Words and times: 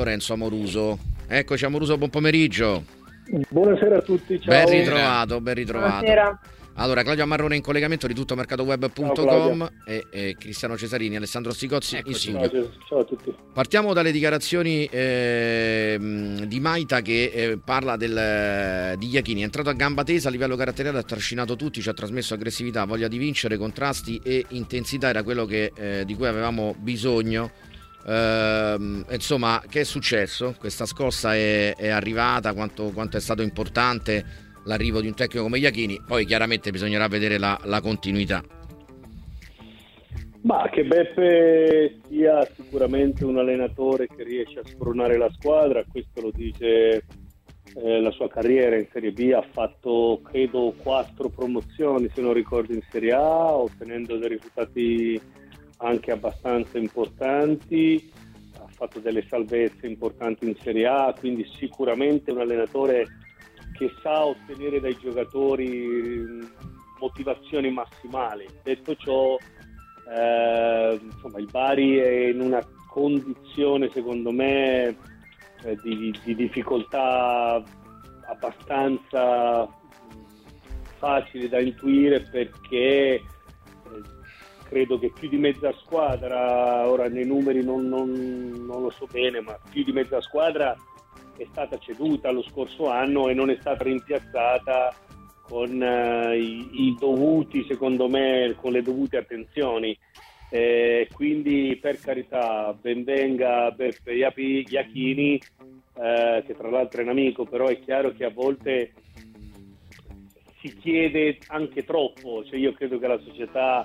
Lorenzo 0.00 0.32
Amoruso. 0.32 0.98
Eccoci 1.28 1.64
Amoruso, 1.66 1.98
buon 1.98 2.08
pomeriggio. 2.08 2.84
Buonasera 3.50 3.98
a 3.98 4.00
tutti, 4.00 4.40
ciao. 4.40 4.54
Ben 4.54 4.68
ritrovato, 4.68 5.40
ben 5.40 5.54
ritrovato. 5.54 6.04
Buonasera. 6.04 6.40
Allora, 6.74 7.02
Claudio 7.02 7.26
Marrone 7.26 7.56
in 7.56 7.62
collegamento 7.62 8.06
di 8.06 8.14
tuttomercatoweb.com 8.14 9.70
e, 9.84 10.06
e 10.10 10.36
Cristiano 10.38 10.78
Cesarini, 10.78 11.16
Alessandro 11.16 11.52
Sicozzi 11.52 11.96
in 11.96 12.14
Ciao, 12.14 12.14
studio. 12.14 12.72
ciao 12.88 13.00
a 13.00 13.04
tutti. 13.04 13.34
Partiamo 13.52 13.92
dalle 13.92 14.12
dichiarazioni 14.12 14.88
ehm, 14.90 16.44
di 16.44 16.60
Maita 16.60 17.02
che 17.02 17.30
eh, 17.34 17.58
parla 17.62 17.96
del, 17.96 18.96
di 18.96 19.08
Iachini. 19.08 19.42
È 19.42 19.44
entrato 19.44 19.68
a 19.68 19.74
gamba 19.74 20.04
tesa 20.04 20.28
a 20.28 20.30
livello 20.30 20.56
caratteriale, 20.56 20.98
ha 20.98 21.02
trascinato 21.02 21.54
tutti, 21.54 21.82
ci 21.82 21.88
ha 21.90 21.92
trasmesso 21.92 22.32
aggressività, 22.32 22.86
voglia 22.86 23.08
di 23.08 23.18
vincere, 23.18 23.58
contrasti 23.58 24.18
e 24.24 24.46
intensità. 24.48 25.08
Era 25.10 25.22
quello 25.22 25.44
che, 25.44 25.72
eh, 25.74 26.04
di 26.06 26.14
cui 26.14 26.28
avevamo 26.28 26.74
bisogno. 26.78 27.50
Ehm, 28.06 29.04
insomma, 29.10 29.62
che 29.68 29.80
è 29.80 29.84
successo? 29.84 30.54
Questa 30.58 30.86
scossa 30.86 31.34
è, 31.34 31.74
è 31.76 31.88
arrivata, 31.88 32.52
quanto, 32.54 32.90
quanto 32.92 33.16
è 33.16 33.20
stato 33.20 33.42
importante 33.42 34.24
l'arrivo 34.64 35.00
di 35.00 35.06
un 35.06 35.14
tecnico 35.14 35.44
come 35.44 35.58
Iachini? 35.58 36.02
Poi 36.06 36.24
chiaramente 36.24 36.70
bisognerà 36.70 37.08
vedere 37.08 37.38
la, 37.38 37.58
la 37.64 37.80
continuità. 37.80 38.42
Ma 40.42 40.68
che 40.70 40.84
Beppe 40.84 42.00
sia 42.08 42.48
sicuramente 42.54 43.26
un 43.26 43.36
allenatore 43.36 44.06
che 44.06 44.24
riesce 44.24 44.60
a 44.60 44.66
spronare 44.66 45.18
la 45.18 45.30
squadra, 45.32 45.84
questo 45.86 46.22
lo 46.22 46.30
dice 46.34 47.04
eh, 47.74 48.00
la 48.00 48.10
sua 48.10 48.28
carriera 48.28 48.76
in 48.76 48.86
Serie 48.90 49.12
B, 49.12 49.32
ha 49.34 49.42
fatto 49.42 50.20
credo 50.24 50.74
quattro 50.82 51.28
promozioni 51.28 52.10
se 52.14 52.22
non 52.22 52.32
ricordo 52.32 52.72
in 52.72 52.80
Serie 52.90 53.12
A, 53.12 53.54
ottenendo 53.54 54.16
dei 54.16 54.30
risultati 54.30 55.20
anche 55.80 56.10
abbastanza 56.10 56.78
importanti, 56.78 58.10
ha 58.58 58.66
fatto 58.68 59.00
delle 59.00 59.24
salvezze 59.28 59.86
importanti 59.86 60.46
in 60.46 60.56
Serie 60.62 60.86
A, 60.86 61.14
quindi 61.18 61.46
sicuramente 61.58 62.30
un 62.30 62.40
allenatore 62.40 63.06
che 63.76 63.90
sa 64.02 64.26
ottenere 64.26 64.80
dai 64.80 64.96
giocatori 64.98 65.68
mh, 65.68 66.52
motivazioni 66.98 67.70
massimali. 67.70 68.46
Detto 68.62 68.94
ciò, 68.96 69.36
eh, 70.14 71.00
insomma, 71.02 71.38
il 71.38 71.48
Bari 71.50 71.96
è 71.96 72.28
in 72.28 72.40
una 72.40 72.62
condizione, 72.88 73.90
secondo 73.90 74.32
me, 74.32 74.96
eh, 75.62 75.76
di, 75.82 76.14
di 76.24 76.34
difficoltà 76.34 77.62
abbastanza 78.26 79.68
facile 80.98 81.48
da 81.48 81.58
intuire 81.58 82.20
perché 82.20 83.22
credo 84.70 85.00
che 85.00 85.10
più 85.10 85.28
di 85.28 85.36
mezza 85.36 85.72
squadra, 85.72 86.88
ora 86.88 87.08
nei 87.08 87.26
numeri 87.26 87.64
non, 87.64 87.88
non- 87.88 88.64
non 88.68 88.82
lo 88.82 88.90
so 88.90 89.08
bene, 89.10 89.40
ma 89.40 89.58
più 89.68 89.82
di 89.82 89.90
mezza 89.90 90.20
squadra 90.20 90.76
è 91.36 91.44
stata 91.50 91.76
ceduta 91.78 92.30
lo 92.30 92.42
scorso 92.42 92.88
anno 92.88 93.28
e 93.28 93.34
non 93.34 93.50
è 93.50 93.56
stata 93.58 93.82
rimpiazzata 93.82 94.94
con 95.42 95.82
eh, 95.82 96.38
i, 96.38 96.86
i 96.86 96.96
dovuti, 96.96 97.64
secondo 97.66 98.08
me, 98.08 98.54
con 98.60 98.70
le 98.70 98.82
dovute 98.82 99.16
attenzioni. 99.16 99.98
Eh, 100.48 101.08
quindi 101.12 101.76
per 101.80 101.98
carità, 101.98 102.72
benvenga 102.80 103.72
Beppe 103.72 104.12
Iachini, 104.12 105.34
eh, 105.34 106.44
che 106.46 106.56
tra 106.56 106.70
l'altro 106.70 107.00
è 107.00 107.04
un 107.04 107.10
amico, 107.10 107.44
però 107.44 107.66
è 107.66 107.80
chiaro 107.80 108.12
che 108.12 108.24
a 108.24 108.30
volte 108.30 108.92
si 110.60 110.76
chiede 110.76 111.38
anche 111.48 111.84
troppo, 111.84 112.44
cioè 112.44 112.58
io 112.58 112.72
credo 112.72 113.00
che 113.00 113.06
la 113.08 113.18
società 113.18 113.84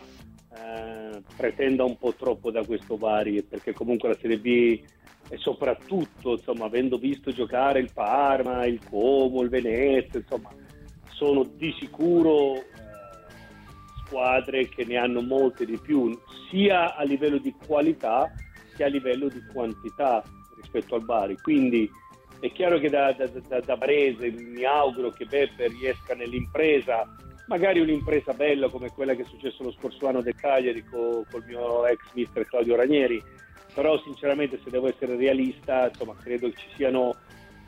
eh, 0.56 1.22
pretenda 1.36 1.84
un 1.84 1.98
po' 1.98 2.14
troppo 2.14 2.52
da 2.52 2.66
questo 2.66 2.98
Bari, 2.98 3.44
perché 3.44 3.74
comunque 3.74 4.10
la 4.10 4.18
Serie 4.20 4.40
B 4.40 4.82
e 5.28 5.38
soprattutto, 5.38 6.34
insomma, 6.34 6.66
avendo 6.66 6.98
visto 6.98 7.32
giocare 7.32 7.80
il 7.80 7.92
Parma, 7.92 8.66
il 8.66 8.80
Como, 8.88 9.42
il 9.42 9.50
Venezia, 9.50 10.20
insomma, 10.20 10.50
sono 11.10 11.44
di 11.44 11.74
sicuro 11.80 12.56
eh, 12.58 12.64
squadre 14.06 14.70
che 14.70 14.86
ne 14.86 14.98
hanno 14.98 15.22
molte 15.22 15.66
di 15.66 15.78
più, 15.78 16.18
sia 16.50 16.96
a 16.96 17.04
livello 17.04 17.38
di 17.38 17.54
qualità 17.66 18.32
che 18.76 18.84
a 18.84 18.88
livello 18.88 19.30
di 19.30 19.42
quantità 19.52 20.24
rispetto 20.58 20.96
al 20.96 21.04
Bari. 21.04 21.38
Quindi 21.42 21.90
è 22.40 22.52
chiaro 22.52 22.78
che 22.80 22.90
da, 22.90 23.14
da, 23.14 23.60
da, 23.60 23.78
Barese 23.78 24.30
mi 24.30 24.64
auguro 24.64 25.10
che 25.10 25.26
Beppe 25.26 25.68
riesca 25.68 26.14
nell'impresa, 26.14 27.16
magari 27.46 27.80
un'impresa 27.80 28.34
bella 28.34 28.70
come 28.70 28.90
quella 28.90 29.14
che 29.14 29.24
è 29.24 29.26
successo 29.26 29.64
lo 29.64 29.72
scorso 29.72 30.08
anno 30.08 30.22
del 30.22 30.36
Cagliari 30.36 30.84
co- 30.84 31.26
col 31.30 31.44
mio 31.46 31.86
ex 31.86 32.00
mister 32.14 32.46
Claudio 32.46 32.76
Ranieri, 32.76 33.22
però 33.74 34.00
sinceramente 34.02 34.60
se 34.64 34.70
devo 34.70 34.88
essere 34.88 35.16
realista, 35.16 35.90
insomma, 35.90 36.16
credo 36.22 36.50
che 36.50 36.56
ci 36.58 36.70
siano 36.76 37.16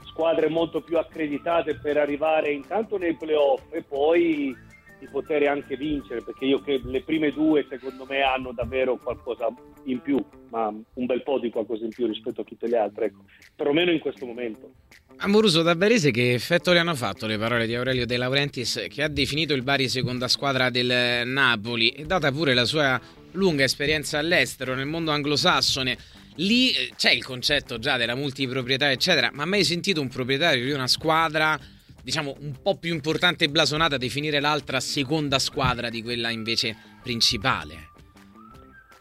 squadre 0.06 0.50
molto 0.50 0.82
più 0.82 0.98
accreditate 0.98 1.76
per 1.76 1.98
arrivare 1.98 2.52
intanto 2.52 2.98
nei 2.98 3.16
playoff 3.16 3.62
e 3.72 3.84
poi 3.84 4.56
di 5.00 5.08
poter 5.12 5.48
anche 5.48 5.76
vincere, 5.76 6.22
perché 6.22 6.46
io 6.46 6.60
che 6.60 6.82
le 6.84 7.04
prime 7.04 7.32
due 7.32 7.66
secondo 7.70 8.06
me 8.06 8.22
hanno 8.22 8.52
davvero 8.52 8.98
qualcosa 8.98 9.48
in 9.84 10.00
più, 10.02 10.18
ma 10.50 10.68
un 10.68 11.06
bel 11.06 11.22
po' 11.22 11.40
di 11.40 11.52
qualcosa 11.52 11.86
in 11.86 11.92
più 11.92 12.08
rispetto 12.08 12.42
a 12.42 12.44
tutte 12.44 12.68
le 12.68 12.78
altre, 12.78 13.06
ecco. 13.06 13.26
perlomeno 13.56 13.92
in 13.92 14.00
questo 14.00 14.26
momento. 14.26 14.72
Amoruso 15.20 15.64
da 15.64 15.76
Barese 15.76 16.12
che 16.12 16.34
effetto 16.34 16.72
le 16.72 16.80
hanno 16.80 16.94
fatto 16.94 17.26
le 17.26 17.40
parole 17.40 17.66
di 17.66 17.74
Aurelio 17.74 18.06
De 18.06 18.18
Laurentiis 18.18 18.86
che 18.88 19.02
ha 19.02 19.08
definito 19.08 19.56
il 19.56 19.64
Bari 19.64 19.90
seconda 19.90 20.28
squadra 20.28 20.70
del 20.70 21.28
Napoli? 21.28 21.90
E 21.90 22.06
data 22.06 22.32
pure 22.32 22.54
la 22.54 22.66
sua 22.66 23.02
lunga 23.32 23.64
esperienza 23.64 24.20
all'estero 24.20 24.76
nel 24.76 24.86
mondo 24.86 25.10
anglosassone. 25.10 25.98
Lì 26.36 26.70
eh, 26.70 26.92
c'è 26.96 27.12
il 27.12 27.24
concetto 27.24 27.80
già 27.80 27.98
della 27.98 28.14
multiproprietà 28.14 28.92
eccetera 28.92 29.32
ma 29.34 29.46
mai 29.46 29.64
sentito 29.64 30.02
un 30.02 30.08
proprietario 30.08 30.64
di 30.64 30.72
una 30.72 30.88
squadra 30.88 31.60
diciamo 32.04 32.38
un 32.40 32.54
po' 32.62 32.78
più 32.78 32.94
importante 32.94 33.46
e 33.46 33.50
blasonata 33.50 33.98
definire 33.98 34.40
l'altra 34.40 34.80
seconda 34.80 35.40
squadra 35.40 35.90
di 35.90 36.04
quella 36.04 36.30
invece 36.30 36.78
principale? 37.02 37.90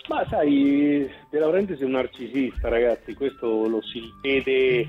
Ma 0.09 0.25
sai, 0.31 1.10
De 1.31 1.38
Laurentiis 1.38 1.81
è 1.81 1.84
un 1.84 1.91
narcisista, 1.91 2.69
ragazzi, 2.69 3.12
questo 3.12 3.69
lo 3.69 3.83
si 3.83 4.00
vede 4.22 4.87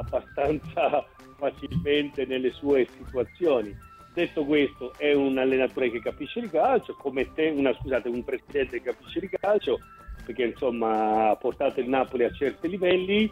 abbastanza 0.00 1.04
facilmente 1.38 2.26
nelle 2.26 2.50
sue 2.52 2.86
situazioni. 2.96 3.76
Detto 4.12 4.44
questo, 4.44 4.92
è 4.96 5.12
un 5.12 5.38
allenatore 5.38 5.90
che 5.90 6.00
capisce 6.00 6.40
il 6.40 6.50
calcio, 6.50 6.94
come 6.94 7.32
te, 7.32 7.48
una, 7.48 7.72
scusate, 7.72 8.08
un 8.08 8.24
presidente 8.24 8.80
che 8.80 8.90
capisce 8.90 9.20
il 9.20 9.30
calcio, 9.30 9.78
perché 10.24 10.44
insomma 10.44 11.30
ha 11.30 11.36
portato 11.36 11.80
il 11.80 11.88
Napoli 11.88 12.24
a 12.24 12.32
certi 12.32 12.68
livelli, 12.68 13.30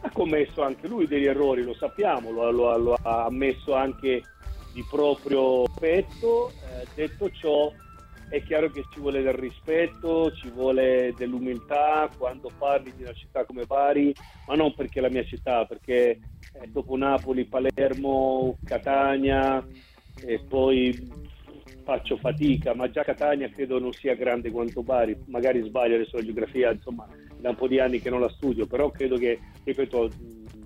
ha 0.00 0.10
commesso 0.10 0.62
anche 0.62 0.88
lui 0.88 1.06
degli 1.06 1.26
errori, 1.26 1.62
lo 1.62 1.74
sappiamo, 1.74 2.30
lo, 2.30 2.50
lo- 2.50 2.76
lo 2.78 2.98
ha 3.02 3.24
ammesso 3.24 3.74
anche 3.74 4.22
di 4.72 4.84
proprio 4.88 5.64
petto. 5.78 6.50
Eh, 6.50 6.86
detto 6.94 7.30
ciò, 7.30 7.70
è 8.28 8.42
chiaro 8.42 8.70
che 8.70 8.84
ci 8.90 9.00
vuole 9.00 9.22
del 9.22 9.34
rispetto, 9.34 10.30
ci 10.32 10.48
vuole 10.50 11.14
dell'umiltà 11.16 12.10
quando 12.16 12.50
parli 12.56 12.92
di 12.94 13.02
una 13.02 13.14
città 13.14 13.44
come 13.44 13.64
Bari, 13.64 14.14
ma 14.46 14.54
non 14.54 14.74
perché 14.74 14.98
è 14.98 15.02
la 15.02 15.10
mia 15.10 15.24
città, 15.24 15.64
perché 15.64 16.10
eh, 16.52 16.66
dopo 16.68 16.96
Napoli, 16.96 17.46
Palermo, 17.46 18.56
Catania 18.64 19.66
e 20.20 20.40
poi 20.46 21.26
faccio 21.84 22.18
fatica, 22.18 22.74
ma 22.74 22.90
già 22.90 23.02
Catania 23.02 23.48
credo 23.48 23.78
non 23.78 23.94
sia 23.94 24.14
grande 24.14 24.50
quanto 24.50 24.82
Bari, 24.82 25.16
magari 25.28 25.62
sbaglio 25.62 25.94
adesso 25.94 26.18
la 26.18 26.24
geografia, 26.24 26.70
insomma, 26.70 27.08
da 27.40 27.48
un 27.48 27.56
po' 27.56 27.66
di 27.66 27.80
anni 27.80 28.00
che 28.00 28.10
non 28.10 28.20
la 28.20 28.28
studio, 28.28 28.66
però 28.66 28.90
credo 28.90 29.16
che, 29.16 29.38
ripeto, 29.64 30.12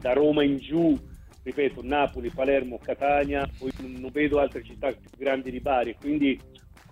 da 0.00 0.14
Roma 0.14 0.42
in 0.42 0.58
giù, 0.58 0.98
ripeto, 1.44 1.80
Napoli, 1.84 2.30
Palermo, 2.30 2.80
Catania, 2.82 3.48
poi 3.56 3.70
non 3.78 4.10
vedo 4.12 4.40
altre 4.40 4.64
città 4.64 4.88
più 4.88 5.08
grandi 5.16 5.52
di 5.52 5.60
Bari, 5.60 5.94
quindi 6.00 6.40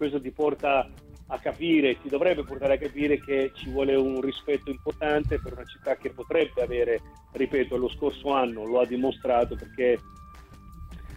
questo 0.01 0.19
ti 0.19 0.31
porta 0.31 0.89
a 1.27 1.39
capire, 1.41 2.01
ti 2.01 2.09
dovrebbe 2.09 2.43
portare 2.43 2.75
a 2.75 2.79
capire 2.79 3.21
che 3.21 3.53
ci 3.55 3.69
vuole 3.69 3.95
un 3.95 4.23
rispetto 4.23 4.71
importante 4.71 5.39
per 5.39 5.53
una 5.53 5.67
città 5.67 5.97
che 5.97 6.09
potrebbe 6.09 6.63
avere, 6.63 7.03
ripeto, 7.33 7.77
lo 7.77 7.91
scorso 7.91 8.33
anno 8.33 8.65
lo 8.65 8.81
ha 8.81 8.87
dimostrato 8.87 9.57
perché 9.57 9.99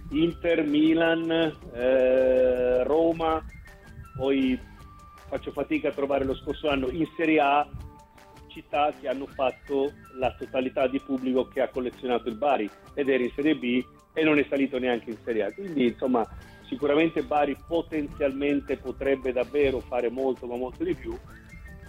Inter, 0.10 0.66
Milan, 0.66 1.32
eh, 1.74 2.84
Roma, 2.84 3.42
poi 4.18 4.60
faccio 5.30 5.54
fatica 5.54 5.88
a 5.88 5.94
trovare 5.94 6.26
lo 6.26 6.36
scorso 6.36 6.68
anno 6.68 6.90
in 6.90 7.08
Serie 7.16 7.40
A 7.40 7.66
città 8.48 8.94
che 9.00 9.08
hanno 9.08 9.28
fatto 9.28 9.94
la 10.18 10.36
totalità 10.38 10.88
di 10.88 11.00
pubblico 11.00 11.48
che 11.48 11.62
ha 11.62 11.70
collezionato 11.70 12.28
il 12.28 12.36
Bari 12.36 12.70
ed 12.96 13.08
era 13.08 13.24
in 13.24 13.32
Serie 13.34 13.56
B 13.56 13.82
e 14.12 14.24
non 14.24 14.38
è 14.38 14.46
salito 14.50 14.78
neanche 14.78 15.10
in 15.10 15.18
Serie 15.24 15.46
A. 15.46 15.54
Quindi 15.54 15.88
insomma 15.88 16.28
sicuramente 16.74 17.22
Bari 17.22 17.56
potenzialmente 17.68 18.78
potrebbe 18.78 19.32
davvero 19.32 19.80
fare 19.80 20.10
molto 20.10 20.48
ma 20.48 20.56
molto 20.56 20.84
di 20.84 20.96
più, 20.96 21.16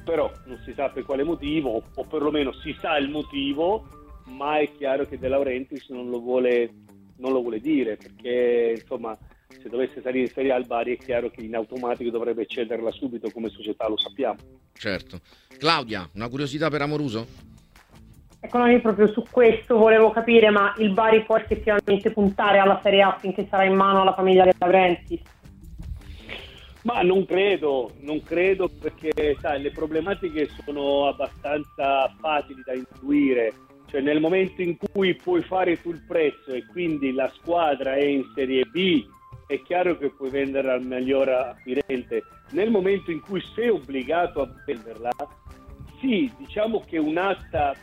però 0.05 0.31
non 0.45 0.61
si 0.63 0.75
sa 0.75 0.91
per 0.91 1.05
quale 1.05 1.23
motivo 1.23 1.83
o 1.95 2.05
perlomeno 2.05 2.53
si 2.53 2.77
sa 2.79 2.99
il 2.99 3.09
motivo, 3.09 3.87
ma 4.27 4.59
è 4.59 4.71
chiaro 4.77 5.07
che 5.07 5.19
De 5.19 5.29
Laurentiis 5.29 5.89
non 5.89 6.11
lo 6.11 6.21
vuole, 6.21 6.71
non 7.17 7.33
lo 7.33 7.41
vuole 7.41 7.61
dire 7.61 7.97
perché 7.97 8.77
insomma 8.79 9.17
se 9.49 9.69
dovesse 9.71 10.03
salire 10.03 10.27
in 10.27 10.33
Serie 10.33 10.53
A 10.53 10.57
il 10.57 10.67
Bari 10.67 10.97
è 10.97 10.99
chiaro 10.99 11.31
che 11.31 11.41
in 11.41 11.55
automatico 11.55 12.11
dovrebbe 12.11 12.45
cederla 12.45 12.91
subito 12.91 13.31
come 13.31 13.49
società, 13.49 13.89
lo 13.89 13.97
sappiamo. 13.97 14.39
Certo. 14.75 15.21
Claudia, 15.57 16.09
una 16.15 16.29
curiosità 16.29 16.69
per 16.69 16.83
Amoruso? 16.83 17.54
Ecco, 18.45 18.59
noi 18.59 18.79
proprio 18.79 19.11
su 19.11 19.25
questo 19.31 19.79
volevo 19.79 20.11
capire, 20.11 20.51
ma 20.51 20.75
il 20.77 20.93
Bari 20.93 21.23
può 21.23 21.35
effettivamente 21.39 22.11
puntare 22.11 22.59
alla 22.59 22.79
Serie 22.83 23.01
A 23.01 23.17
finché 23.19 23.47
sarà 23.49 23.65
in 23.65 23.75
mano 23.75 24.03
alla 24.03 24.13
famiglia 24.13 24.43
della 24.43 24.57
Laurenti? 24.59 25.19
Ma 26.83 27.01
non 27.01 27.25
credo, 27.25 27.93
non 28.01 28.23
credo 28.23 28.69
perché 28.69 29.35
sai, 29.41 29.63
le 29.63 29.71
problematiche 29.71 30.47
sono 30.63 31.07
abbastanza 31.07 32.15
facili 32.21 32.61
da 32.67 32.75
intuire. 32.75 33.55
Cioè 33.87 34.03
nel 34.03 34.21
momento 34.21 34.61
in 34.61 34.77
cui 34.77 35.15
puoi 35.15 35.41
fare 35.41 35.81
tu 35.81 35.89
il 35.89 36.05
prezzo 36.07 36.53
e 36.53 36.67
quindi 36.67 37.15
la 37.15 37.33
squadra 37.37 37.95
è 37.95 38.05
in 38.05 38.31
Serie 38.35 38.67
B, 38.67 39.07
è 39.47 39.59
chiaro 39.63 39.97
che 39.97 40.11
puoi 40.11 40.29
venderla 40.29 40.75
al 40.75 40.85
miglior 40.85 41.31
acquirente. 41.31 42.25
Nel 42.51 42.71
momento 42.71 43.11
in 43.11 43.23
cui 43.23 43.41
sei 43.55 43.71
obbligato 43.71 44.43
a 44.43 44.51
venderla, 44.67 45.13
sì, 45.99 46.31
diciamo 46.37 46.85
che 46.87 46.99
un'asta 46.99 47.75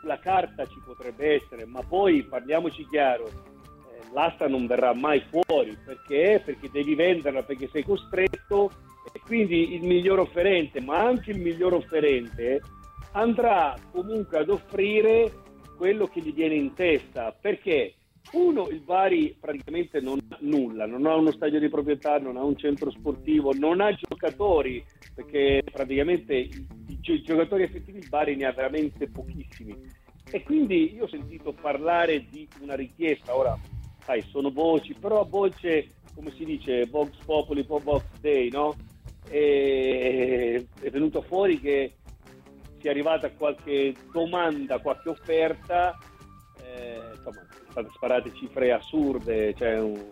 sulla 0.00 0.18
carta 0.18 0.66
ci 0.66 0.80
potrebbe 0.84 1.34
essere, 1.34 1.66
ma 1.66 1.82
poi 1.82 2.22
parliamoci 2.24 2.86
chiaro, 2.86 3.26
eh, 3.26 4.12
l'asta 4.12 4.48
non 4.48 4.66
verrà 4.66 4.94
mai 4.94 5.22
fuori. 5.30 5.76
Perché? 5.84 6.42
perché 6.44 6.70
devi 6.70 6.94
venderla, 6.94 7.42
perché 7.42 7.68
sei 7.68 7.84
costretto 7.84 8.70
e 9.12 9.20
quindi 9.20 9.74
il 9.74 9.82
miglior 9.82 10.20
offerente, 10.20 10.80
ma 10.80 10.98
anche 10.98 11.30
il 11.30 11.40
miglior 11.40 11.74
offerente 11.74 12.60
andrà 13.12 13.76
comunque 13.90 14.38
ad 14.38 14.50
offrire 14.50 15.32
quello 15.76 16.06
che 16.06 16.20
gli 16.20 16.32
viene 16.32 16.54
in 16.54 16.74
testa, 16.74 17.34
perché? 17.38 17.94
Uno, 18.32 18.68
il 18.68 18.80
Bari 18.80 19.34
praticamente 19.40 20.00
non 20.00 20.18
ha 20.28 20.36
nulla, 20.40 20.86
non 20.86 21.06
ha 21.06 21.16
uno 21.16 21.32
stadio 21.32 21.58
di 21.58 21.70
proprietà, 21.70 22.18
non 22.18 22.36
ha 22.36 22.44
un 22.44 22.56
centro 22.56 22.90
sportivo, 22.90 23.52
non 23.54 23.80
ha 23.80 23.92
giocatori, 23.94 24.84
perché 25.14 25.62
praticamente 25.64 26.48
i, 27.00 27.12
i 27.12 27.22
giocatori 27.22 27.62
effettivi 27.62 27.98
il 27.98 28.08
Bari 28.08 28.36
ne 28.36 28.46
ha 28.46 28.52
veramente 28.52 29.08
pochissimi. 29.08 29.76
E 30.30 30.42
quindi 30.42 30.94
io 30.94 31.04
ho 31.04 31.08
sentito 31.08 31.52
parlare 31.52 32.26
di 32.28 32.48
una 32.60 32.74
richiesta, 32.74 33.36
ora 33.36 33.58
sai, 34.04 34.22
sono 34.30 34.50
voci, 34.50 34.94
però 34.94 35.24
voce, 35.24 35.92
come 36.14 36.32
si 36.32 36.44
dice, 36.44 36.86
Vox 36.86 37.16
Populi, 37.24 37.62
Vox 37.62 38.04
Day, 38.20 38.48
no? 38.50 38.76
E 39.28 40.66
è 40.80 40.90
venuto 40.90 41.22
fuori 41.22 41.60
che 41.60 41.94
sia 42.80 42.90
arrivata 42.90 43.30
qualche 43.32 43.94
domanda, 44.12 44.78
qualche 44.78 45.10
offerta, 45.10 45.98
eh, 46.62 47.00
insomma, 47.14 47.46
state 47.70 47.88
sparate 47.94 48.32
cifre 48.34 48.72
assurde, 48.72 49.54
cioè 49.54 49.78
un, 49.78 50.10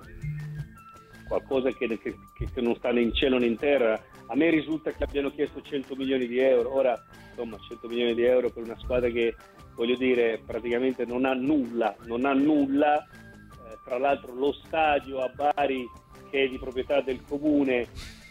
qualcosa 1.27 1.71
che, 1.71 1.87
che, 1.99 2.15
che, 2.35 2.61
non 2.61 2.75
sta 2.77 2.91
né 2.91 3.03
in 3.03 3.13
cielo 3.13 3.39
né 3.39 3.47
in 3.47 3.57
terra. 3.57 4.01
A 4.31 4.37
me 4.37 4.51
risulta 4.51 4.93
che 4.93 5.05
abbiano 5.05 5.31
chiesto 5.31 5.63
100 5.63 5.97
milioni 5.97 6.27
di 6.27 6.39
euro, 6.39 6.75
ora 6.75 7.03
insomma 7.31 7.57
100 7.59 7.89
milioni 7.89 8.15
di 8.15 8.25
euro 8.25 8.51
per 8.51 8.63
una 8.63 8.79
squadra 8.79 9.09
che 9.09 9.35
voglio 9.75 9.97
dire 9.97 10.41
praticamente 10.45 11.07
non 11.07 11.25
ha 11.25 11.33
nulla, 11.33 11.97
non 12.05 12.27
ha 12.27 12.35
nulla, 12.35 13.03
eh, 13.03 13.79
tra 13.85 13.97
l'altro 13.97 14.35
lo 14.35 14.53
stadio 14.53 15.21
a 15.21 15.29
Bari 15.29 15.89
che 16.31 16.45
è 16.45 16.49
di 16.49 16.59
proprietà 16.59 17.01
del 17.01 17.23
comune, 17.25 17.87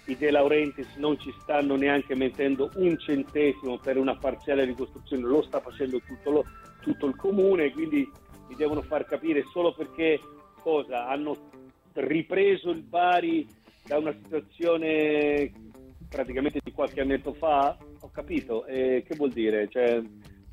i 0.06 0.16
De 0.16 0.30
Laurentiis 0.30 0.96
non 0.98 1.20
ci 1.20 1.34
stanno 1.42 1.76
neanche 1.76 2.16
mettendo 2.16 2.70
un 2.76 2.98
centesimo 3.00 3.78
per 3.78 3.98
una 3.98 4.16
parziale 4.16 4.66
ricostruzione, 4.66 5.24
lo 5.24 5.42
sta 5.42 5.60
facendo 5.62 6.00
tutto, 6.06 6.30
lo, 6.30 6.46
tutto 6.82 7.08
il 7.08 7.16
comune, 7.16 7.72
quindi 7.72 8.10
mi 8.48 8.56
devono 8.56 8.82
far 8.82 9.06
capire 9.06 9.44
solo 9.52 9.74
perché 9.74 10.20
cosa 10.62 11.08
hanno 11.08 11.50
ripreso 11.94 12.70
il 12.70 12.82
Bari 12.82 13.48
da 13.84 13.98
una 13.98 14.14
situazione 14.14 15.52
praticamente 16.08 16.60
di 16.64 16.72
qualche 16.72 17.02
annetto 17.02 17.34
fa? 17.34 17.78
Ho 18.02 18.10
capito, 18.12 18.66
eh, 18.66 19.04
che 19.08 19.16
vuol 19.16 19.32
dire? 19.32 19.68
Cioè, 19.70 20.02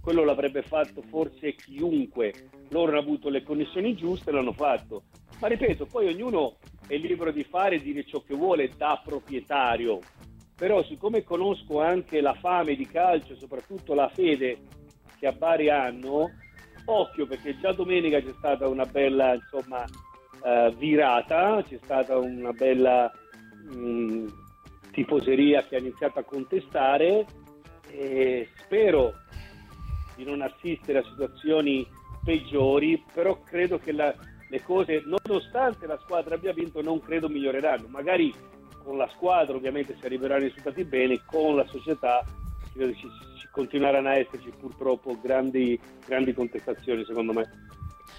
quello 0.01 0.25
l'avrebbe 0.25 0.62
fatto 0.62 1.03
forse 1.03 1.55
chiunque, 1.55 2.51
loro 2.69 2.91
hanno 2.91 3.01
avuto 3.01 3.31
le 3.31 3.43
connessioni 3.43 3.95
giuste 3.95 4.31
e 4.31 4.33
l'hanno 4.35 4.53
fatto. 4.53 5.05
Ma 5.41 5.49
ripeto, 5.49 5.87
poi 5.87 6.09
ognuno 6.09 6.56
è 6.87 6.97
libero 6.97 7.33
di 7.33 7.45
fare 7.45 7.77
e 7.77 7.81
dire 7.81 8.05
ciò 8.05 8.23
che 8.23 8.35
vuole 8.35 8.71
da 8.77 9.01
proprietario. 9.03 10.01
Però 10.55 10.83
siccome 10.85 11.25
conosco 11.25 11.81
anche 11.81 12.21
la 12.21 12.35
fame 12.35 12.77
di 12.77 12.87
calcio 12.87 13.35
soprattutto 13.35 13.95
la 13.95 14.09
fede 14.09 14.59
che 15.19 15.27
a 15.27 15.33
Bari 15.33 15.71
hanno, 15.71 16.31
occhio 16.85 17.27
perché 17.27 17.59
già 17.59 17.73
domenica 17.73 18.21
c'è 18.21 18.33
stata 18.37 18.69
una 18.69 18.85
bella 18.85 19.35
insomma, 19.35 19.85
uh, 19.85 20.73
virata, 20.77 21.62
c'è 21.67 21.79
stata 21.83 22.19
una 22.19 22.53
bella 22.53 23.11
mm, 23.75 24.27
tifoseria 24.94 25.64
che 25.64 25.76
ha 25.76 25.81
iniziato 25.81 26.20
a 26.20 26.25
contestare 26.25 27.26
e 27.91 28.49
spero 28.64 29.12
di 30.17 30.25
non 30.25 30.41
assistere 30.41 30.99
a 30.99 31.05
situazioni 31.05 31.87
peggiori, 32.25 33.02
però 33.12 33.41
credo 33.43 33.79
che 33.79 33.93
la, 33.93 34.14
le 34.49 34.62
cose, 34.62 35.02
nonostante 35.05 35.87
la 35.87 35.99
squadra 36.02 36.37
abbia 36.37 36.52
vinto, 36.52 36.81
non 36.81 37.00
credo 37.00 37.29
miglioreranno. 37.29 37.88
Magari 37.88 38.32
con 38.82 38.96
la 38.96 39.08
squadra 39.14 39.56
ovviamente 39.56 39.96
si 39.99 40.06
arriveranno 40.06 40.44
risultati 40.44 40.85
bene, 40.85 41.20
con 41.26 41.56
la 41.56 41.67
società 41.67 42.25
ci, 42.73 42.94
ci 43.38 43.49
continueranno 43.50 44.08
a 44.08 44.17
esserci 44.17 44.52
purtroppo 44.58 45.19
grandi, 45.20 45.79
grandi 46.06 46.32
contestazioni 46.32 47.05
secondo 47.05 47.32
me. 47.32 47.50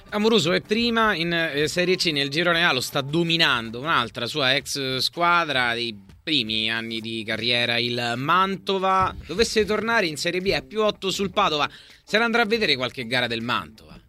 Amoruso 0.10 0.54
è 0.54 0.62
prima 0.62 1.16
in 1.16 1.34
eh, 1.34 1.68
Serie 1.68 1.96
C 1.96 2.12
nel 2.12 2.30
girone 2.30 2.64
A, 2.64 2.72
lo 2.72 2.80
sta 2.80 3.02
dominando 3.02 3.80
un'altra 3.80 4.28
sua 4.28 4.56
ex 4.56 4.98
squadra 4.98 5.74
dei 5.74 5.98
primi 6.24 6.72
anni 6.72 7.00
di 7.02 7.24
carriera, 7.26 7.78
il 7.78 8.14
Mantova. 8.16 9.14
Dovesse 9.28 9.66
tornare 9.66 10.06
in 10.06 10.16
Serie 10.16 10.42
B 10.42 10.50
è 10.50 10.64
più 10.64 10.82
8 10.82 11.12
sul 11.12 11.32
Padova. 11.32 11.70
Se 12.04 12.18
ne 12.18 12.24
andrà 12.24 12.44
a 12.44 12.46
vedere 12.46 12.76
qualche 12.76 13.06
gara 13.06 13.28
del 13.28 13.42
Mantova? 13.42 14.00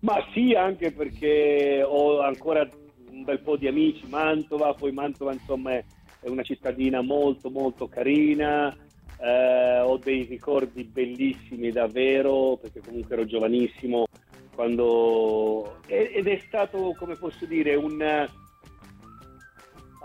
Ma 0.00 0.24
sì, 0.32 0.52
anche 0.52 0.92
perché 0.92 1.82
ho 1.84 2.20
ancora 2.20 2.68
un 3.10 3.24
bel 3.24 3.40
po' 3.40 3.56
di 3.56 3.66
amici 3.66 4.06
Mantova, 4.06 4.74
poi 4.74 4.92
Mantova 4.92 5.32
insomma 5.32 5.72
è 5.72 5.84
una 6.28 6.42
cittadina 6.42 7.00
molto 7.00 7.50
molto 7.50 7.88
carina, 7.88 8.74
eh, 9.18 9.80
ho 9.80 9.96
dei 9.98 10.24
ricordi 10.24 10.84
bellissimi 10.84 11.70
davvero, 11.70 12.58
perché 12.60 12.80
comunque 12.80 13.14
ero 13.14 13.24
giovanissimo 13.24 14.06
quando... 14.54 15.78
ed 15.86 16.26
è 16.26 16.42
stato, 16.46 16.94
come 16.98 17.16
posso 17.16 17.44
dire, 17.46 17.74
un... 17.74 18.28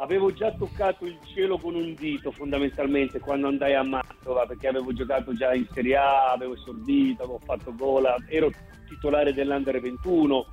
Avevo 0.02 0.32
già 0.32 0.52
toccato 0.54 1.06
il 1.06 1.18
cielo 1.34 1.58
con 1.58 1.76
un 1.76 1.94
dito 1.94 2.32
fondamentalmente 2.32 3.20
quando 3.20 3.48
andai 3.48 3.76
a 3.76 3.84
Mantova 3.84 4.46
perché 4.46 4.70
avevo 4.70 4.94
giocato 4.94 5.34
già 5.34 5.54
in 5.54 5.68
Serie 5.74 5.98
A, 5.98 6.32
avevo 6.32 6.54
esordito, 6.54 7.24
avevo 7.24 7.40
fatto 7.44 7.76
gola, 7.76 8.16
ero 8.30 8.50
titolare 8.88 9.34
dell'Under 9.34 9.82
21, 9.82 10.46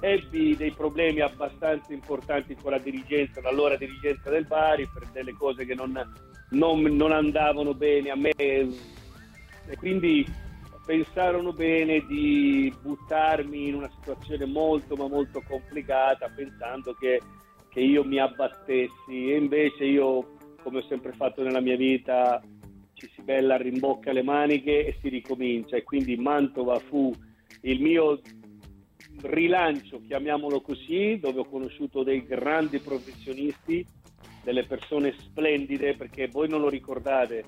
ebbi 0.00 0.56
dei 0.56 0.72
problemi 0.72 1.20
abbastanza 1.20 1.92
importanti 1.92 2.56
con 2.56 2.72
la 2.72 2.78
dirigenza, 2.78 3.40
l'allora 3.40 3.76
dirigenza 3.76 4.30
del 4.30 4.46
Bari 4.46 4.88
per 4.92 5.06
delle 5.12 5.32
cose 5.32 5.64
che 5.64 5.74
non, 5.74 5.96
non, 6.50 6.80
non 6.82 7.12
andavano 7.12 7.74
bene 7.74 8.10
a 8.10 8.16
me. 8.16 8.30
E 8.36 9.76
quindi 9.76 10.26
pensarono 10.88 11.52
bene 11.52 12.02
di 12.06 12.74
buttarmi 12.80 13.68
in 13.68 13.74
una 13.74 13.90
situazione 13.90 14.46
molto 14.46 14.96
ma 14.96 15.06
molto 15.06 15.42
complicata 15.46 16.32
pensando 16.34 16.94
che, 16.94 17.20
che 17.68 17.80
io 17.80 18.02
mi 18.04 18.18
abbattessi. 18.18 19.30
E 19.30 19.36
invece 19.36 19.84
io 19.84 20.32
come 20.62 20.78
ho 20.78 20.86
sempre 20.88 21.12
fatto 21.12 21.42
nella 21.42 21.60
mia 21.60 21.76
vita 21.76 22.42
ci 22.94 23.06
si 23.14 23.20
bella, 23.20 23.58
rimbocca 23.58 24.12
le 24.12 24.22
maniche 24.22 24.86
e 24.86 24.96
si 25.02 25.10
ricomincia. 25.10 25.76
E 25.76 25.82
quindi 25.82 26.16
Mantova 26.16 26.78
fu 26.78 27.14
il 27.62 27.82
mio 27.82 28.22
rilancio, 29.20 30.00
chiamiamolo 30.00 30.62
così, 30.62 31.18
dove 31.20 31.40
ho 31.40 31.44
conosciuto 31.44 32.02
dei 32.02 32.24
grandi 32.24 32.78
professionisti, 32.78 33.84
delle 34.42 34.64
persone 34.64 35.14
splendide 35.18 35.96
perché 35.96 36.28
voi 36.28 36.48
non 36.48 36.62
lo 36.62 36.70
ricordate, 36.70 37.44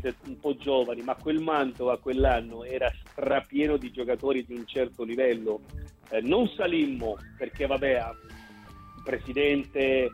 siete 0.00 0.16
un 0.26 0.38
po' 0.40 0.56
giovani, 0.56 1.02
ma 1.02 1.14
quel 1.14 1.40
Mantova 1.40 1.98
quell'anno 1.98 2.64
era 2.64 2.90
strapieno 3.10 3.76
di 3.76 3.92
giocatori 3.92 4.44
di 4.44 4.54
un 4.54 4.66
certo 4.66 5.04
livello. 5.04 5.60
Eh, 6.10 6.20
non 6.20 6.48
salimmo 6.48 7.16
perché, 7.38 7.66
vabbè, 7.66 7.98
il 8.96 9.02
presidente 9.04 10.10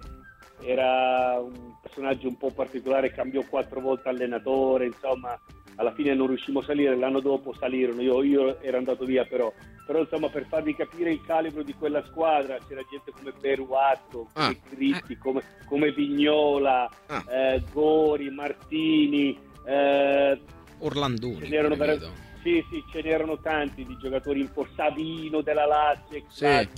era 0.63 1.41
un 1.41 1.75
personaggio 1.81 2.29
un 2.29 2.37
po' 2.37 2.51
particolare, 2.51 3.13
cambiò 3.13 3.43
quattro 3.49 3.81
volte 3.81 4.11
allenatore, 4.11 4.85
insomma, 4.85 5.39
alla 5.77 5.95
fine 5.95 6.15
non 6.15 6.27
riuscimmo 6.27 6.59
a 6.59 6.65
salire, 6.65 6.95
l'anno 6.95 7.21
dopo 7.21 7.55
salirono, 7.55 8.03
io, 8.03 8.23
io 8.23 8.61
ero 8.61 8.77
andato 8.77 9.07
via 9.07 9.25
però, 9.25 9.51
però 9.87 10.01
insomma 10.01 10.29
per 10.29 10.45
farvi 10.47 10.75
capire 10.75 11.11
il 11.11 11.23
calibro 11.25 11.63
di 11.63 11.73
quella 11.73 12.05
squadra 12.05 12.59
c'era 12.69 12.83
gente 12.91 13.13
come 13.13 13.33
Beruatto, 13.41 14.29
come 14.31 14.47
ah, 14.47 14.57
Cristi, 14.69 15.15
eh. 15.15 15.19
come, 15.19 15.43
come, 15.67 15.91
Vignola, 15.93 16.91
ah. 17.07 17.25
eh, 17.31 17.63
Gori, 17.73 18.29
Martini, 18.29 19.49
eh, 19.65 20.41
Orlandoni. 20.79 21.41
Ce 21.41 21.49
n'erano, 21.49 21.77
ver- 21.77 22.11
sì, 22.43 22.65
sì, 22.71 22.83
ce 22.91 23.03
n'erano 23.03 23.39
tanti 23.41 23.85
di 23.85 23.97
giocatori 23.99 24.41
in 24.41 24.51
Savino 24.75 25.41
della 25.43 25.67
Lazio, 25.67 26.25
sì. 26.29 26.69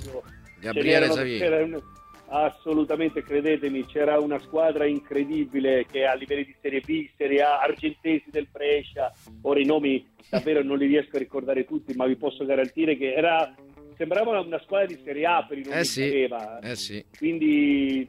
Gabriele 0.61 1.11
Savino. 1.11 1.83
assolutamente 2.29 3.23
credetemi, 3.23 3.85
c'era 3.87 4.19
una 4.19 4.39
squadra 4.41 4.87
incredibile 4.87 5.87
che 5.91 6.05
a 6.07 6.15
livelli 6.15 6.45
di 6.45 6.55
Serie 6.61 6.81
B, 6.81 7.09
Serie 7.17 7.43
A, 7.43 7.61
Argentesi 7.61 8.31
del 8.31 8.49
Brescia, 8.51 9.13
ora 9.43 9.61
i 9.61 9.65
nomi 9.65 10.05
davvero 10.29 10.63
non 10.63 10.79
li 10.79 10.87
riesco 10.87 11.17
a 11.17 11.19
ricordare 11.19 11.65
tutti, 11.65 11.95
ma 11.95 12.07
vi 12.07 12.17
posso 12.17 12.45
garantire 12.45 12.97
che 12.97 13.13
era, 13.13 13.55
sembrava 13.97 14.41
una 14.41 14.61
squadra 14.63 14.87
di 14.87 15.01
Serie 15.05 15.27
A 15.27 15.45
per 15.45 15.59
i 15.59 15.63
nomi 15.65 15.77
eh 15.77 15.85
sì, 15.85 16.01
che 16.01 16.07
aveva. 16.09 16.59
Eh 16.61 16.77
sì. 16.77 17.05
Quindi 17.17 18.09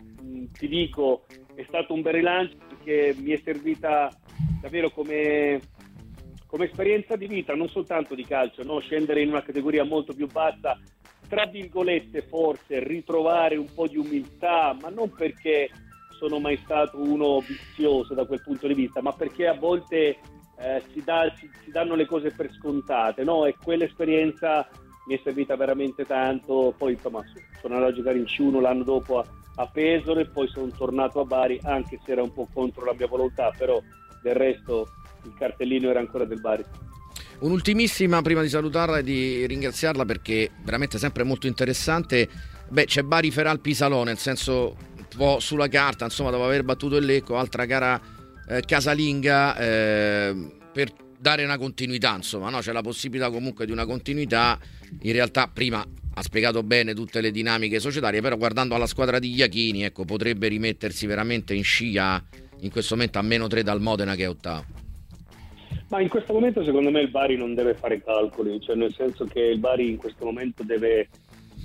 ti 0.53 0.67
dico, 0.67 1.25
è 1.55 1.65
stato 1.67 1.93
un 1.93 2.01
bel 2.01 2.13
rilancio 2.13 2.55
perché 2.67 3.15
mi 3.19 3.31
è 3.31 3.41
servita 3.43 4.09
davvero 4.63 4.89
come, 4.91 5.59
come 6.47 6.65
esperienza 6.65 7.17
di 7.17 7.27
vita, 7.27 7.53
non 7.53 7.67
soltanto 7.67 8.15
di 8.15 8.23
calcio, 8.23 8.63
no? 8.63 8.79
scendere 8.79 9.21
in 9.21 9.27
una 9.27 9.43
categoria 9.43 9.83
molto 9.83 10.13
più 10.13 10.27
bassa 10.27 10.79
tra 11.27 11.45
virgolette 11.45 12.21
forse 12.21 12.79
ritrovare 12.79 13.55
un 13.55 13.67
po' 13.73 13.87
di 13.87 13.97
umiltà, 13.97 14.77
ma 14.79 14.89
non 14.89 15.09
perché 15.09 15.69
sono 16.11 16.39
mai 16.39 16.57
stato 16.63 16.97
uno 17.01 17.39
vizioso 17.39 18.13
da 18.13 18.25
quel 18.25 18.41
punto 18.41 18.67
di 18.67 18.75
vista, 18.75 19.01
ma 19.01 19.11
perché 19.13 19.47
a 19.47 19.55
volte 19.55 20.19
eh, 20.59 20.83
si, 20.93 21.01
dà, 21.03 21.33
si, 21.35 21.49
si, 21.63 21.71
danno 21.71 21.95
le 21.95 22.05
cose 22.05 22.31
per 22.31 22.51
scontate, 22.53 23.23
no? 23.23 23.45
E 23.45 23.55
quell'esperienza 23.61 24.69
mi 25.07 25.15
è 25.15 25.21
servita 25.23 25.55
veramente 25.55 26.05
tanto. 26.05 26.73
Poi 26.77 26.93
insomma 26.93 27.21
sono 27.59 27.73
andato 27.73 27.93
a 27.93 27.95
giocare 27.95 28.19
in 28.19 28.25
C1 28.25 28.61
l'anno 28.61 28.83
dopo 28.83 29.17
a, 29.17 29.25
a 29.55 29.65
Pesaro 29.65 30.19
e 30.19 30.29
poi 30.29 30.47
sono 30.47 30.69
tornato 30.69 31.19
a 31.19 31.25
Bari, 31.25 31.59
anche 31.63 31.99
se 32.05 32.11
era 32.11 32.21
un 32.21 32.31
po' 32.31 32.47
contro 32.53 32.85
la 32.85 32.93
mia 32.93 33.07
volontà, 33.07 33.51
però 33.57 33.81
del 34.23 34.35
resto 34.35 34.89
il 35.25 35.33
cartellino 35.37 35.89
era 35.89 35.99
ancora 35.99 36.25
del 36.25 36.39
Bari. 36.39 36.63
Un'ultimissima 37.39 38.21
prima 38.21 38.41
di 38.41 38.49
salutarla 38.49 38.99
e 38.99 39.03
di 39.03 39.45
ringraziarla 39.45 40.05
perché 40.05 40.49
veramente 40.63 40.97
sempre 40.97 41.23
molto 41.23 41.45
interessante. 41.47 42.27
Beh, 42.69 42.85
c'è 42.85 43.03
Bari 43.03 43.31
Feral 43.31 43.59
Pisalò, 43.59 44.03
nel 44.03 44.17
senso 44.17 44.77
un 44.97 45.05
po' 45.15 45.39
sulla 45.39 45.67
carta, 45.67 46.05
insomma, 46.05 46.31
dopo 46.31 46.45
aver 46.45 46.63
battuto 46.63 46.95
il 46.95 47.05
Lecco, 47.05 47.37
altra 47.37 47.65
gara 47.65 47.99
eh, 48.47 48.61
casalinga 48.61 49.57
eh, 49.57 50.51
per 50.71 50.91
dare 51.19 51.43
una 51.43 51.57
continuità, 51.57 52.15
insomma, 52.15 52.49
no? 52.49 52.59
c'è 52.59 52.71
la 52.71 52.81
possibilità 52.81 53.29
comunque 53.29 53.65
di 53.65 53.71
una 53.71 53.85
continuità. 53.85 54.57
In 55.01 55.11
realtà 55.11 55.47
prima 55.47 55.85
ha 56.15 56.21
spiegato 56.21 56.63
bene 56.63 56.93
tutte 56.93 57.19
le 57.19 57.31
dinamiche 57.31 57.79
societarie, 57.79 58.21
però 58.21 58.37
guardando 58.37 58.75
alla 58.75 58.87
squadra 58.87 59.19
di 59.19 59.33
Iachini, 59.33 59.83
ecco, 59.83 60.05
potrebbe 60.05 60.47
rimettersi 60.47 61.05
veramente 61.07 61.53
in 61.53 61.63
scia 61.63 62.23
in 62.63 62.71
questo 62.71 62.95
momento 62.95 63.19
a 63.19 63.21
meno 63.21 63.47
3 63.47 63.61
dal 63.61 63.81
Modena 63.81 64.15
che 64.15 64.23
è 64.23 64.29
ottavo. 64.29 64.63
Ma 65.89 66.01
in 66.01 66.07
questo 66.07 66.33
momento 66.33 66.63
secondo 66.63 66.89
me 66.89 67.01
il 67.01 67.09
Bari 67.09 67.35
non 67.35 67.53
deve 67.53 67.75
fare 67.75 68.01
calcoli, 68.01 68.59
cioè 68.61 68.75
nel 68.75 68.93
senso 68.93 69.25
che 69.25 69.41
il 69.41 69.59
Bari 69.59 69.89
in 69.89 69.97
questo 69.97 70.25
momento 70.25 70.63
deve, 70.63 71.09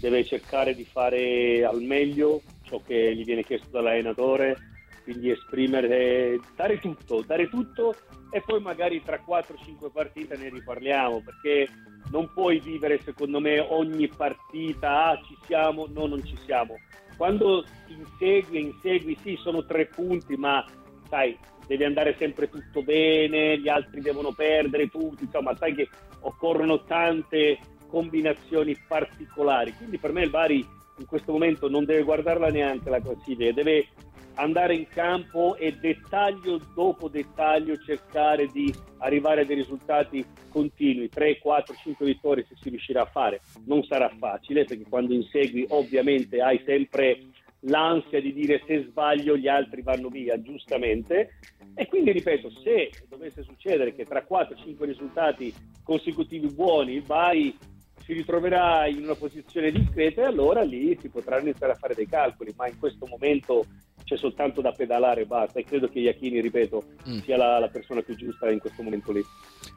deve 0.01 0.25
cercare 0.25 0.75
di 0.75 0.85
fare 0.85 1.65
al 1.65 1.81
meglio 1.81 2.43
ciò 2.63 2.83
che 2.85 3.15
gli 3.15 3.25
viene 3.25 3.45
chiesto 3.45 3.69
dall'allenatore, 3.71 4.57
quindi 5.05 5.31
esprimere, 5.31 6.39
dare 6.57 6.79
tutto, 6.79 7.23
dare 7.27 7.49
tutto 7.49 7.95
e 8.31 8.43
poi 8.45 8.61
magari 8.61 9.03
tra 9.03 9.23
4-5 9.27 9.91
partite 9.91 10.37
ne 10.37 10.51
riparliamo, 10.51 11.23
perché 11.23 11.69
non 12.11 12.31
puoi 12.35 12.61
vivere 12.61 13.01
secondo 13.03 13.41
me 13.41 13.61
ogni 13.61 14.09
partita, 14.09 15.07
ah 15.07 15.21
ci 15.27 15.37
siamo, 15.47 15.87
no 15.91 16.07
non 16.07 16.23
ci 16.25 16.37
siamo. 16.45 16.75
Quando 17.17 17.65
insegui, 17.89 18.61
insegui, 18.61 19.19
sì 19.23 19.37
sono 19.43 19.65
tre 19.65 19.87
punti, 19.87 20.37
ma 20.37 20.65
sai, 21.09 21.37
deve 21.67 21.85
andare 21.85 22.17
sempre 22.19 22.49
tutto 22.49 22.83
bene, 22.83 23.59
gli 23.59 23.69
altri 23.69 24.01
devono 24.01 24.33
perdere 24.33 24.89
tutti, 24.89 25.25
insomma, 25.25 25.55
sai 25.57 25.75
che 25.75 25.89
occorrono 26.21 26.85
tante 26.85 27.59
combinazioni 27.89 28.77
particolari. 28.87 29.73
Quindi 29.75 29.99
per 29.99 30.13
me 30.13 30.23
il 30.23 30.31
Bari 30.31 30.67
in 30.99 31.07
questo 31.07 31.33
momento 31.33 31.69
non 31.69 31.85
deve 31.85 32.03
guardarla 32.03 32.49
neanche 32.49 32.91
la 32.91 33.01
classifica, 33.01 33.53
deve 33.53 33.87
andare 34.35 34.75
in 34.75 34.87
campo 34.89 35.57
e 35.57 35.73
dettaglio 35.73 36.61
dopo 36.75 37.09
dettaglio 37.09 37.77
cercare 37.79 38.47
di 38.47 38.73
arrivare 38.99 39.43
a 39.43 39.45
dei 39.45 39.57
risultati 39.57 40.25
continui, 40.49 41.09
3, 41.09 41.39
4, 41.39 41.75
5 41.75 42.07
vittorie 42.07 42.47
se 42.49 42.55
si 42.61 42.69
riuscirà 42.69 43.03
a 43.03 43.07
fare. 43.07 43.41
Non 43.67 43.83
sarà 43.85 44.11
facile 44.17 44.65
perché 44.65 44.85
quando 44.89 45.13
insegui 45.13 45.67
ovviamente 45.71 46.41
hai 46.41 46.63
sempre 46.65 47.19
l'ansia 47.61 48.21
di 48.21 48.33
dire 48.33 48.63
se 48.67 48.87
sbaglio 48.89 49.37
gli 49.37 49.49
altri 49.49 49.83
vanno 49.83 50.09
via, 50.09 50.41
giustamente. 50.41 51.39
E 51.75 51.87
quindi 51.87 52.13
ripeto, 52.13 52.51
se 52.63 52.91
dovesse 53.09 53.43
succedere 53.43 53.95
che 53.95 54.05
tra 54.05 54.25
4-5 54.29 54.85
risultati 54.85 55.53
consecutivi 55.83 56.49
buoni 56.49 56.95
il 56.95 57.03
Bari 57.03 57.57
si 58.05 58.15
ritroverà 58.15 58.87
in 58.87 59.03
una 59.03 59.15
posizione 59.15 59.71
discreta 59.71 60.23
e 60.23 60.25
allora 60.25 60.63
lì 60.63 60.97
si 61.01 61.09
potranno 61.09 61.43
iniziare 61.43 61.75
a 61.75 61.77
fare 61.77 61.95
dei 61.95 62.09
calcoli, 62.09 62.55
ma 62.57 62.67
in 62.67 62.79
questo 62.79 63.07
momento 63.07 63.67
c'è 64.03 64.17
soltanto 64.17 64.63
da 64.63 64.73
pedalare 64.73 65.23
e 65.23 65.27
basta 65.27 65.59
e 65.59 65.65
credo 65.65 65.89
che 65.89 65.99
Iachini, 65.99 66.41
ripeto, 66.41 66.83
mm. 67.07 67.19
sia 67.21 67.37
la, 67.37 67.59
la 67.59 67.69
persona 67.69 68.01
più 68.01 68.17
giusta 68.17 68.51
in 68.51 68.59
questo 68.59 68.83
momento 68.83 69.13
lì. 69.13 69.23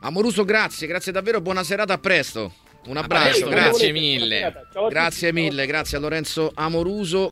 Amoruso, 0.02 0.46
grazie, 0.46 0.88
grazie 0.88 1.12
davvero, 1.12 1.42
buona 1.42 1.64
serata, 1.64 1.94
a 1.94 1.98
presto. 1.98 2.54
Un 2.88 2.98
abbraccio, 2.98 3.48
grazie 3.48 3.92
mille. 3.92 4.52
Grazie 4.90 5.32
mille, 5.32 5.66
grazie 5.68 5.98
a 5.98 6.00
Lorenzo 6.00 6.52
Amoruso. 6.54 7.30